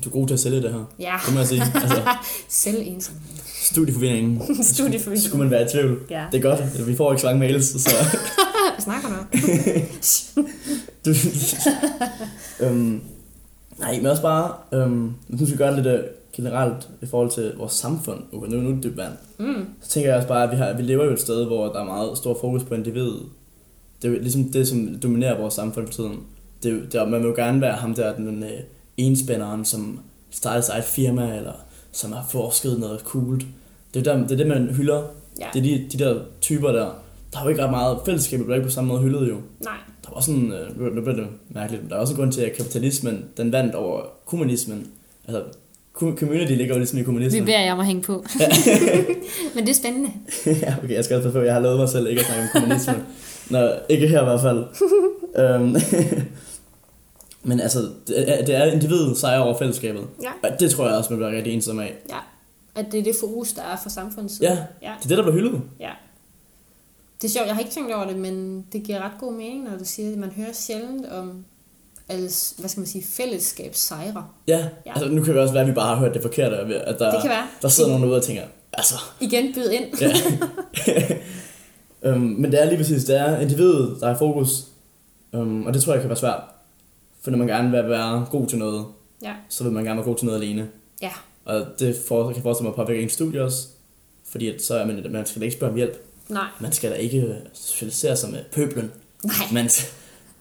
[0.05, 1.63] Du er god til at sælge det her, Ja, det må jeg sige.
[1.75, 2.03] Altså,
[2.49, 3.23] selv ensomhed.
[3.63, 4.43] studieforvirringen.
[4.75, 5.23] Studieforvirring.
[5.23, 6.01] Skulle man være i tvivl.
[6.11, 7.91] Ja, Det er godt, vi får ikke så mange mails, så...
[8.77, 9.27] jeg snakker nok.
[11.05, 11.11] Du,
[12.61, 13.01] øhm,
[13.79, 16.01] nej, men også bare, øhm, nu skal vi gøre det lidt øh,
[16.37, 18.19] generelt i forhold til vores samfund.
[18.33, 19.13] Okay, nu, nu er det dybt vand.
[19.39, 21.67] Mm, Så tænker jeg også bare, at vi, har, vi lever jo et sted, hvor
[21.73, 23.23] der er meget stor fokus på individet.
[24.03, 26.19] Det er ligesom det, som dominerer vores samfund for tiden.
[26.63, 28.51] Det det man vil jo gerne være ham der, den øh,
[28.97, 31.53] enspænderen, som starter sig et firma, eller
[31.93, 33.47] som har forsket noget coolt.
[33.95, 35.03] Det er, der, det, er det, man hylder.
[35.41, 37.03] ja, Det er de, de der typer der.
[37.33, 39.35] Der er jo ikke ret meget fællesskab, bliver ikke på samme måde hyldet jo.
[39.65, 42.19] nej, Der var også en, øh, nu bliver det mærkeligt, men der er også en
[42.19, 44.87] grund til, at kapitalismen, den vandt over kommunismen.
[45.29, 45.43] Altså,
[45.95, 47.45] community ligger jo ligesom i vi kommunismen.
[47.45, 48.13] beder jeg om at hænge på.
[49.55, 50.11] Men det er spændende.
[50.63, 52.49] ja, okay, jeg skal også på, jeg har lovet mig selv ikke at snakke om
[52.61, 52.95] kommunisme.
[53.51, 54.65] Nå, ikke her i hvert fald.
[55.39, 55.77] Øhm,
[57.47, 60.07] men altså, det er, det er individet sejrer over fællesskabet.
[60.23, 60.31] Ja.
[60.51, 61.95] Og det tror jeg også, man bliver rigtig ensom af.
[62.09, 62.19] Ja,
[62.75, 64.49] at det er det fokus, der er for samfundets side.
[64.53, 64.93] Ja, ja.
[64.99, 65.61] det er det, der bliver hyldet.
[65.81, 65.91] Ja.
[67.23, 69.65] Det er sjovt, jeg har ikke tænkt over det, men det giver ret god mening,
[69.65, 71.45] når du siger, at man hører sjældent om
[72.09, 74.27] alles, hvad skal man sige, fællesskabssejre.
[74.49, 74.93] Ja, Ja.
[74.95, 77.11] altså nu kan det også være, at vi bare har hørt det forkerte, at der,
[77.13, 77.47] Det kan være.
[77.63, 79.85] der sidder nogen derude og tænker, altså, Igen byd ind.
[80.01, 80.13] Ja.
[82.11, 84.65] øhm, men det er lige præcis, det er individet, der er i fokus.
[85.35, 86.41] Øhm, og det tror jeg kan være svært.
[87.27, 88.87] For når man gerne vil være god til noget,
[89.23, 89.35] Ja.
[89.49, 90.69] så vil man gerne være god til noget alene.
[91.03, 91.11] Ja.
[91.45, 93.69] Og det for, kan forestille mig at påvirke en studie også.
[94.29, 96.05] Fordi at så er man, man skal da ikke spørge om hjælp.
[96.29, 96.47] Nej.
[96.61, 98.93] Man skal da ikke socialisere sig med pøblen.
[99.25, 99.35] Nej.
[99.53, 99.69] Man,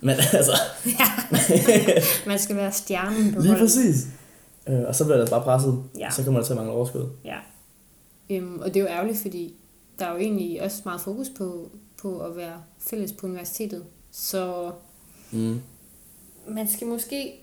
[0.02, 0.52] men altså,
[0.86, 1.38] Ja.
[2.30, 3.64] Man skal være stjernen på lige holdet.
[3.66, 4.08] præcis.
[4.68, 5.84] Øh, og så bliver der bare presset.
[6.00, 6.10] Ja.
[6.12, 7.06] Så kommer der til at mangle overskud.
[7.26, 7.38] Ja.
[8.30, 9.54] Øhm, og det er jo ærgerligt, fordi
[10.00, 11.72] der er jo egentlig også meget fokus på,
[12.02, 13.84] på at være fælles på universitetet.
[14.12, 14.72] Så
[15.32, 15.62] Mm.
[16.48, 17.34] Man skal måske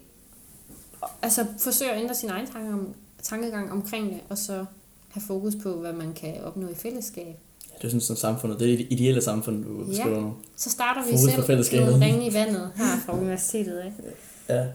[1.23, 4.65] altså forsøge at ændre sin egen tanke om, tankegang omkring det, og så
[5.09, 7.37] have fokus på, hvad man kan opnå i fællesskab.
[7.79, 8.61] Det er sådan, sådan samfundet.
[8.61, 9.85] Det er det ideelle samfund, du Ja.
[9.89, 10.35] beskriver nu.
[10.57, 13.85] Så starter vi Fokus på selv nogle ringe i vandet her fra universitetet.
[13.85, 13.97] Ikke?
[14.49, 14.67] Ja.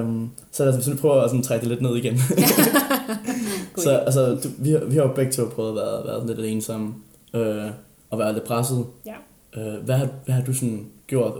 [0.00, 2.18] Um, så lad os sådan prøve at sådan trække det lidt ned igen.
[3.84, 6.38] Så altså, du, vi, har, vi har jo begge to prøvet at være, være lidt
[6.46, 6.94] ensomme,
[7.34, 7.70] øh,
[8.10, 8.86] og være lidt presset.
[9.06, 9.14] Ja.
[9.60, 11.34] Øh, hvad, har, hvad har du sådan gjort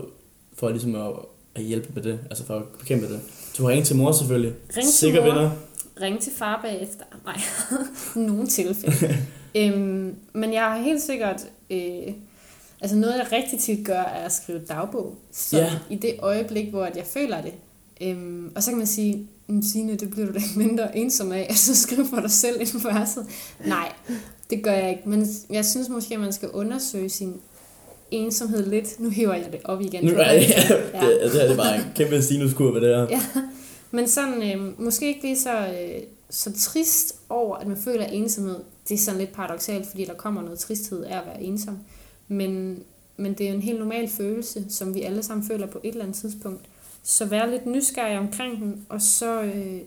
[0.53, 1.11] for ligesom at,
[1.57, 3.19] at hjælpe med det, altså for at bekæmpe det?
[3.57, 4.53] Du har ringet til mor selvfølgelig.
[4.77, 5.33] Ring til Sikker mor.
[5.33, 5.51] venner.
[6.01, 7.03] Ring til far bagefter.
[7.25, 7.41] Nej,
[8.27, 9.17] nogle tilfælde.
[9.57, 11.41] øhm, men jeg har helt sikkert...
[11.69, 12.13] Øh,
[12.81, 15.15] altså noget, jeg rigtig tit gør, er at skrive dagbog.
[15.31, 15.71] Så Ja.
[15.89, 17.53] i det øjeblik, hvor at jeg føler det.
[18.01, 21.31] Øhm, og så kan man sige, "Mm, Signe, det bliver du da ikke mindre ensom
[21.31, 23.25] af, altså skriv for dig selv for verset.
[23.65, 23.91] Nej,
[24.49, 25.09] det gør jeg ikke.
[25.09, 27.33] Men jeg synes måske, at man skal undersøge sin
[28.11, 28.99] ensomhed lidt.
[28.99, 30.05] Nu hiver jeg det op igen.
[30.05, 31.05] Nu er det, ja.
[31.05, 33.07] det, det her det er bare en kæmpe sinuskurve, det her.
[33.09, 33.21] Ja.
[33.91, 38.59] Men sådan, øh, måske ikke lige så, øh, så trist over, at man føler ensomhed.
[38.89, 41.77] Det er sådan lidt paradoxalt, fordi der kommer noget tristhed af at være ensom.
[42.27, 42.79] Men,
[43.17, 46.03] men det er en helt normal følelse, som vi alle sammen føler på et eller
[46.03, 46.65] andet tidspunkt.
[47.03, 49.79] Så vær lidt nysgerrig omkring den, og så øh,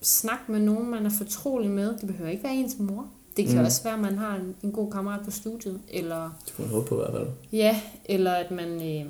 [0.00, 1.94] snak med nogen, man er fortrolig med.
[1.98, 3.06] Det behøver ikke være ens mor.
[3.36, 3.64] Det kan Mm.
[3.64, 6.74] også være, at man har en, en god kammerat på studiet, eller Det kunne man
[6.74, 7.26] håbe på i hvert fald.
[7.52, 9.06] Ja, eller at man øh,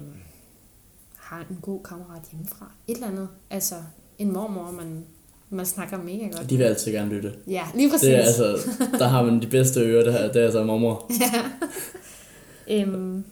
[1.16, 2.70] har en god kammerat hjemmefra.
[2.88, 3.28] Et eller andet.
[3.50, 3.74] Altså,
[4.18, 5.04] en mormor, man,
[5.50, 6.50] man snakker mega godt.
[6.50, 7.32] De vil altid gerne lytte.
[7.46, 8.06] Ja, lige præcis.
[8.08, 8.56] Det er altså,
[8.98, 11.10] der har man de bedste ører, det, her, det er altså mormor.
[12.68, 12.82] ja.
[12.82, 13.24] øhm,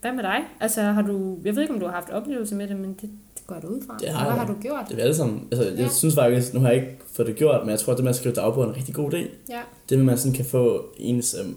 [0.00, 0.38] hvad med dig?
[0.60, 1.38] Altså, har du...
[1.44, 3.10] Jeg ved ikke, om du har haft oplevelse med det, men det
[3.60, 3.96] går jeg ud fra.
[4.00, 4.84] Det har Hvad har du gjort?
[4.88, 5.48] Det er alle sammen.
[5.52, 5.88] Altså, jeg Ja.
[5.88, 8.10] synes faktisk, nu har jeg ikke fået det gjort, men jeg tror, at det med
[8.10, 9.16] at skrive dagbog er en rigtig god idé.
[9.50, 9.60] Ja.
[9.88, 11.56] Det med, at man sådan kan få ens øhm,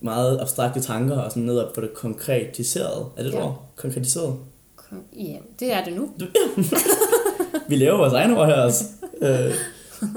[0.00, 3.06] meget abstrakte tanker og sådan ned og få det konkretiseret.
[3.16, 3.44] Er det et Ja.
[3.46, 3.62] ord?
[3.76, 4.34] Konkretiseret?
[4.76, 6.08] Kom- Ja, det er det nu.
[7.68, 8.84] Vi laver vores egne ord her også.
[9.22, 9.52] øh,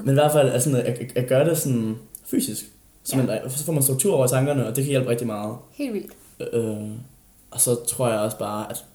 [0.04, 2.66] men i hvert fald altså, at, at, at gøre det sådan fysisk.
[3.04, 3.24] Så, Ja.
[3.26, 5.56] man, så får man struktur over tankerne, og det kan hjælpe rigtig meget.
[5.72, 6.14] Helt vildt.
[6.54, 6.76] Øh,
[7.52, 8.86] og så tror jeg også bare, at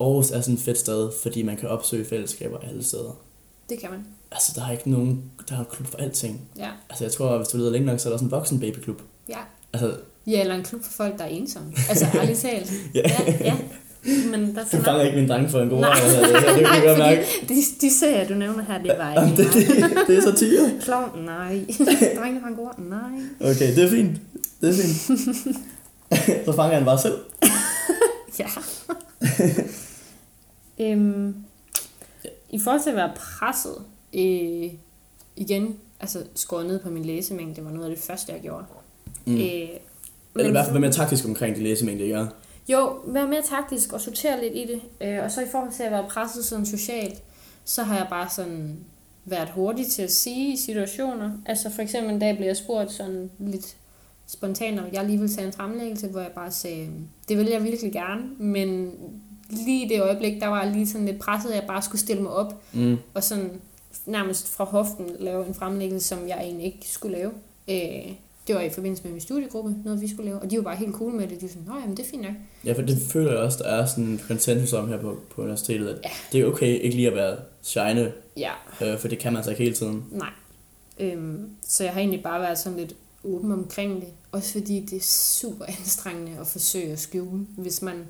[0.00, 3.18] Aarhus er sådan et fedt sted, fordi man kan opsøge fællesskaber alle steder.
[3.68, 4.06] Det kan man.
[4.32, 6.40] Altså, der er ikke nogen, der er en klub for alting.
[6.58, 6.68] Ja.
[6.90, 9.02] Altså, jeg tror, hvis du leder længe nok, så er der også en voksen babyklub.
[9.28, 9.38] Ja.
[9.72, 9.92] Altså,
[10.26, 11.72] Ja, eller en klub for folk, der er ensomme.
[11.88, 12.72] Altså, ærligt talt.
[12.94, 13.00] Ja.
[13.28, 13.44] ja.
[13.44, 13.56] ja.
[14.30, 15.90] Men der er du fanger ikke min dreng for en god Nej.
[16.02, 17.24] altså, det, det, kan jeg godt mærke.
[17.48, 20.72] de, de serier, du nævner her, det var ikke det, det, det er satire.
[20.82, 21.64] Klovn, nej.
[22.18, 23.50] Drengene fra en god, nej.
[23.50, 24.20] Okay, det er fint.
[24.60, 26.44] Det er fint.
[26.44, 27.18] så fanger han bare selv.
[28.38, 28.46] Ja.
[30.80, 31.34] Øhm,
[32.50, 33.74] I forhold til at være presset,
[34.14, 34.70] øh,
[35.36, 38.64] igen, altså skåret ned på min læsemængde, det var noget af det første, jeg gjorde.
[39.26, 39.34] Mm.
[39.34, 42.26] Øh, Eller i hvert fald være mere taktisk omkring de læsemængder, ikke?
[42.68, 45.08] Jo, være mere taktisk og sortere lidt i det.
[45.08, 47.22] Øh, og så i forhold til at være presset sådan socialt,
[47.64, 48.76] så har jeg bare sådan
[49.24, 51.30] været hurtig til at sige i situationer.
[51.46, 53.76] Altså for eksempel en dag blev jeg spurgt sådan lidt
[54.26, 56.90] spontant, om jeg lige ville tage en fremlæggelse, hvor jeg bare sagde,
[57.28, 58.92] det vil jeg virkelig gerne, men
[59.50, 62.00] lige i det øjeblik, der var jeg lige sådan lidt presset, at jeg bare skulle
[62.00, 62.96] stille mig op Mm.
[63.14, 63.50] og sådan
[64.06, 67.30] nærmest fra hoften lave en fremlæggelse, som jeg egentlig ikke skulle lave.
[67.68, 68.12] Øh,
[68.46, 70.76] det var i forbindelse med min studiegruppe, noget vi skulle lave, og de var bare
[70.76, 71.40] helt cool med det.
[71.40, 72.32] De var sådan, nej, men det er fint nok.
[72.64, 75.42] Ja, for det føler jeg også, der er sådan en konsensus om her på, på
[75.42, 76.10] universitetet, at Ja.
[76.32, 78.50] det er okay ikke lige at være shine, Ja,
[78.82, 80.04] øh, for det kan man altså ikke hele tiden.
[80.10, 80.28] nej.
[81.00, 84.08] Øhm, så jeg har egentlig bare været sådan lidt åben omkring det.
[84.32, 88.04] Også fordi det er super anstrengende at forsøge at skjule, hvis man,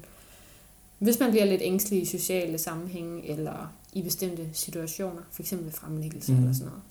[0.98, 6.32] hvis man bliver lidt ængstelig i sociale sammenhænge, eller i bestemte situationer, eksempel ved fremlæggelse
[6.32, 6.40] Mhm.
[6.40, 6.82] eller sådan noget.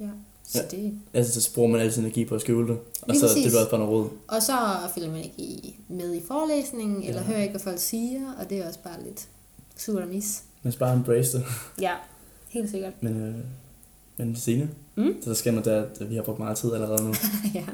[0.00, 0.76] Ja, så Ja.
[0.76, 0.92] det.
[1.14, 3.44] Altså, så bruger man altid energi på at skjule det, og Lige så præcis.
[3.44, 4.08] det er også bare noget råd.
[4.28, 4.52] Og så
[4.94, 7.26] følger man ikke i, med i forelæsningen, eller Ja.
[7.26, 9.28] hører ikke, hvad folk siger, og det er også bare lidt
[9.76, 10.42] surt og mis.
[10.62, 11.46] Man skal bare embrace det.
[11.80, 11.92] Ja,
[12.48, 12.92] helt sikkert.
[13.02, 13.34] Men, øh,
[14.16, 15.14] men Signe, Mm?
[15.22, 17.14] så der sker noget der, at vi har brugt meget tid allerede nu.
[17.54, 17.64] ja,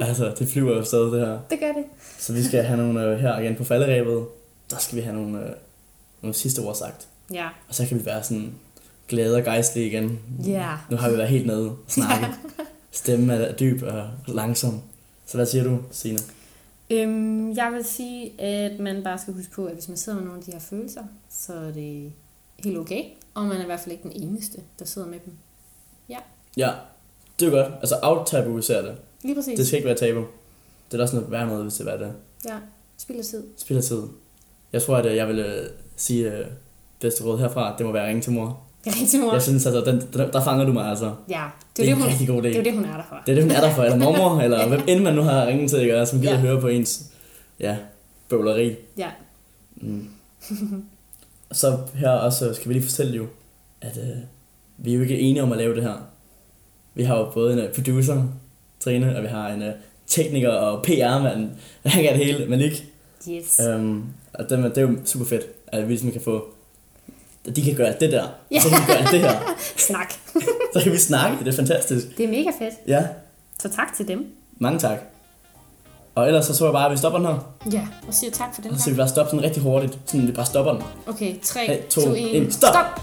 [0.00, 1.38] altså, det flyver jo stadig det her.
[1.50, 1.84] det gør det.
[2.18, 4.26] Så vi skal have nogle øh, her igen på falderæbet.
[4.70, 5.52] Der skal vi have nogle, øh,
[6.22, 7.08] nogle sidste ord sagt.
[7.32, 8.54] Ja, Og så kan vi være sådan
[9.08, 10.20] glade og gejstlige igen.
[10.46, 10.76] Ja.
[10.90, 12.26] Nu har vi været helt nede og snakke.
[12.90, 14.82] Stemmen er dyb og langsom.
[15.26, 16.18] Så hvad siger du, Signe?
[16.90, 20.26] Øhm, jeg vil sige, at man bare skal huske på, at hvis man sidder med
[20.26, 22.12] nogle af de her følelser, så er det
[22.64, 23.04] helt okay.
[23.34, 25.32] Og man er i hvert fald ikke den eneste, der sidder med dem.
[26.56, 26.70] Ja,
[27.40, 27.72] det er godt.
[27.80, 28.96] Altså aftabuisere det.
[29.22, 29.56] Lige præcis.
[29.58, 30.20] Det skal ikke være tabu.
[30.20, 30.26] Det
[30.92, 32.12] er da også noget værd noget, hvis det er det.
[32.44, 32.58] Ja,
[32.96, 33.42] spild af tid.
[33.56, 34.02] Spilder tid.
[34.72, 36.44] Jeg tror, at øh, jeg vil øh, sige øh,
[37.00, 38.60] bedste råd herfra, det må være at ringe til mor.
[38.86, 39.32] Jeg ringer til mor.
[39.32, 41.14] Jeg synes altså, den, der, der fanger du mig altså.
[41.30, 41.44] Ja,
[41.76, 42.46] Det det er er, en det, hun, rigtig god idé.
[42.48, 43.16] det er det, hun er der for.
[43.26, 45.46] Det er det, hun er der for, eller mormor, eller hvem end man nu har
[45.46, 46.06] ringet til, ikke?
[46.06, 46.38] som gider Ja.
[46.40, 47.02] høre på ens
[47.60, 47.76] ja,
[48.28, 48.74] bøvleri.
[48.98, 49.08] Ja.
[49.76, 50.08] Mm.
[51.52, 53.26] så her også skal vi lige fortælle jo,
[53.80, 54.16] at øh,
[54.78, 55.94] vi er jo ikke enige om at lave det her.
[56.94, 58.22] Vi har jo både en øh, producer,
[58.80, 59.72] Trine, og vi har en øh,
[60.06, 61.50] tekniker og PR-mand.
[61.84, 62.84] Han kan det hele, men ikke.
[63.28, 63.60] Yes.
[63.68, 64.04] Øhm,
[64.34, 66.44] og det, det er jo super fedt, at vi ligesom kan få...
[67.48, 68.56] at De kan gøre det der, Ja.
[68.56, 69.38] og så kan vi gøre det her.
[69.88, 70.12] Snak.
[70.72, 72.06] Så kan vi snakke, det er fantastisk.
[72.16, 72.74] Det er mega fedt.
[72.86, 73.06] Ja,
[73.62, 74.26] Så tak til dem.
[74.58, 74.98] mange tak.
[76.14, 77.54] Og ellers så tror jeg bare, at vi stopper den her.
[77.72, 79.98] Ja, og siger tak for den Og så vi bare stoppe sådan rigtig hurtigt.
[80.06, 80.82] Sådan, vi bare stopper den.
[81.06, 82.36] Okay, 3, Tre, to, 2, 1.
[82.36, 82.52] en.
[82.52, 82.70] Stop!
[82.74, 83.00] Stop!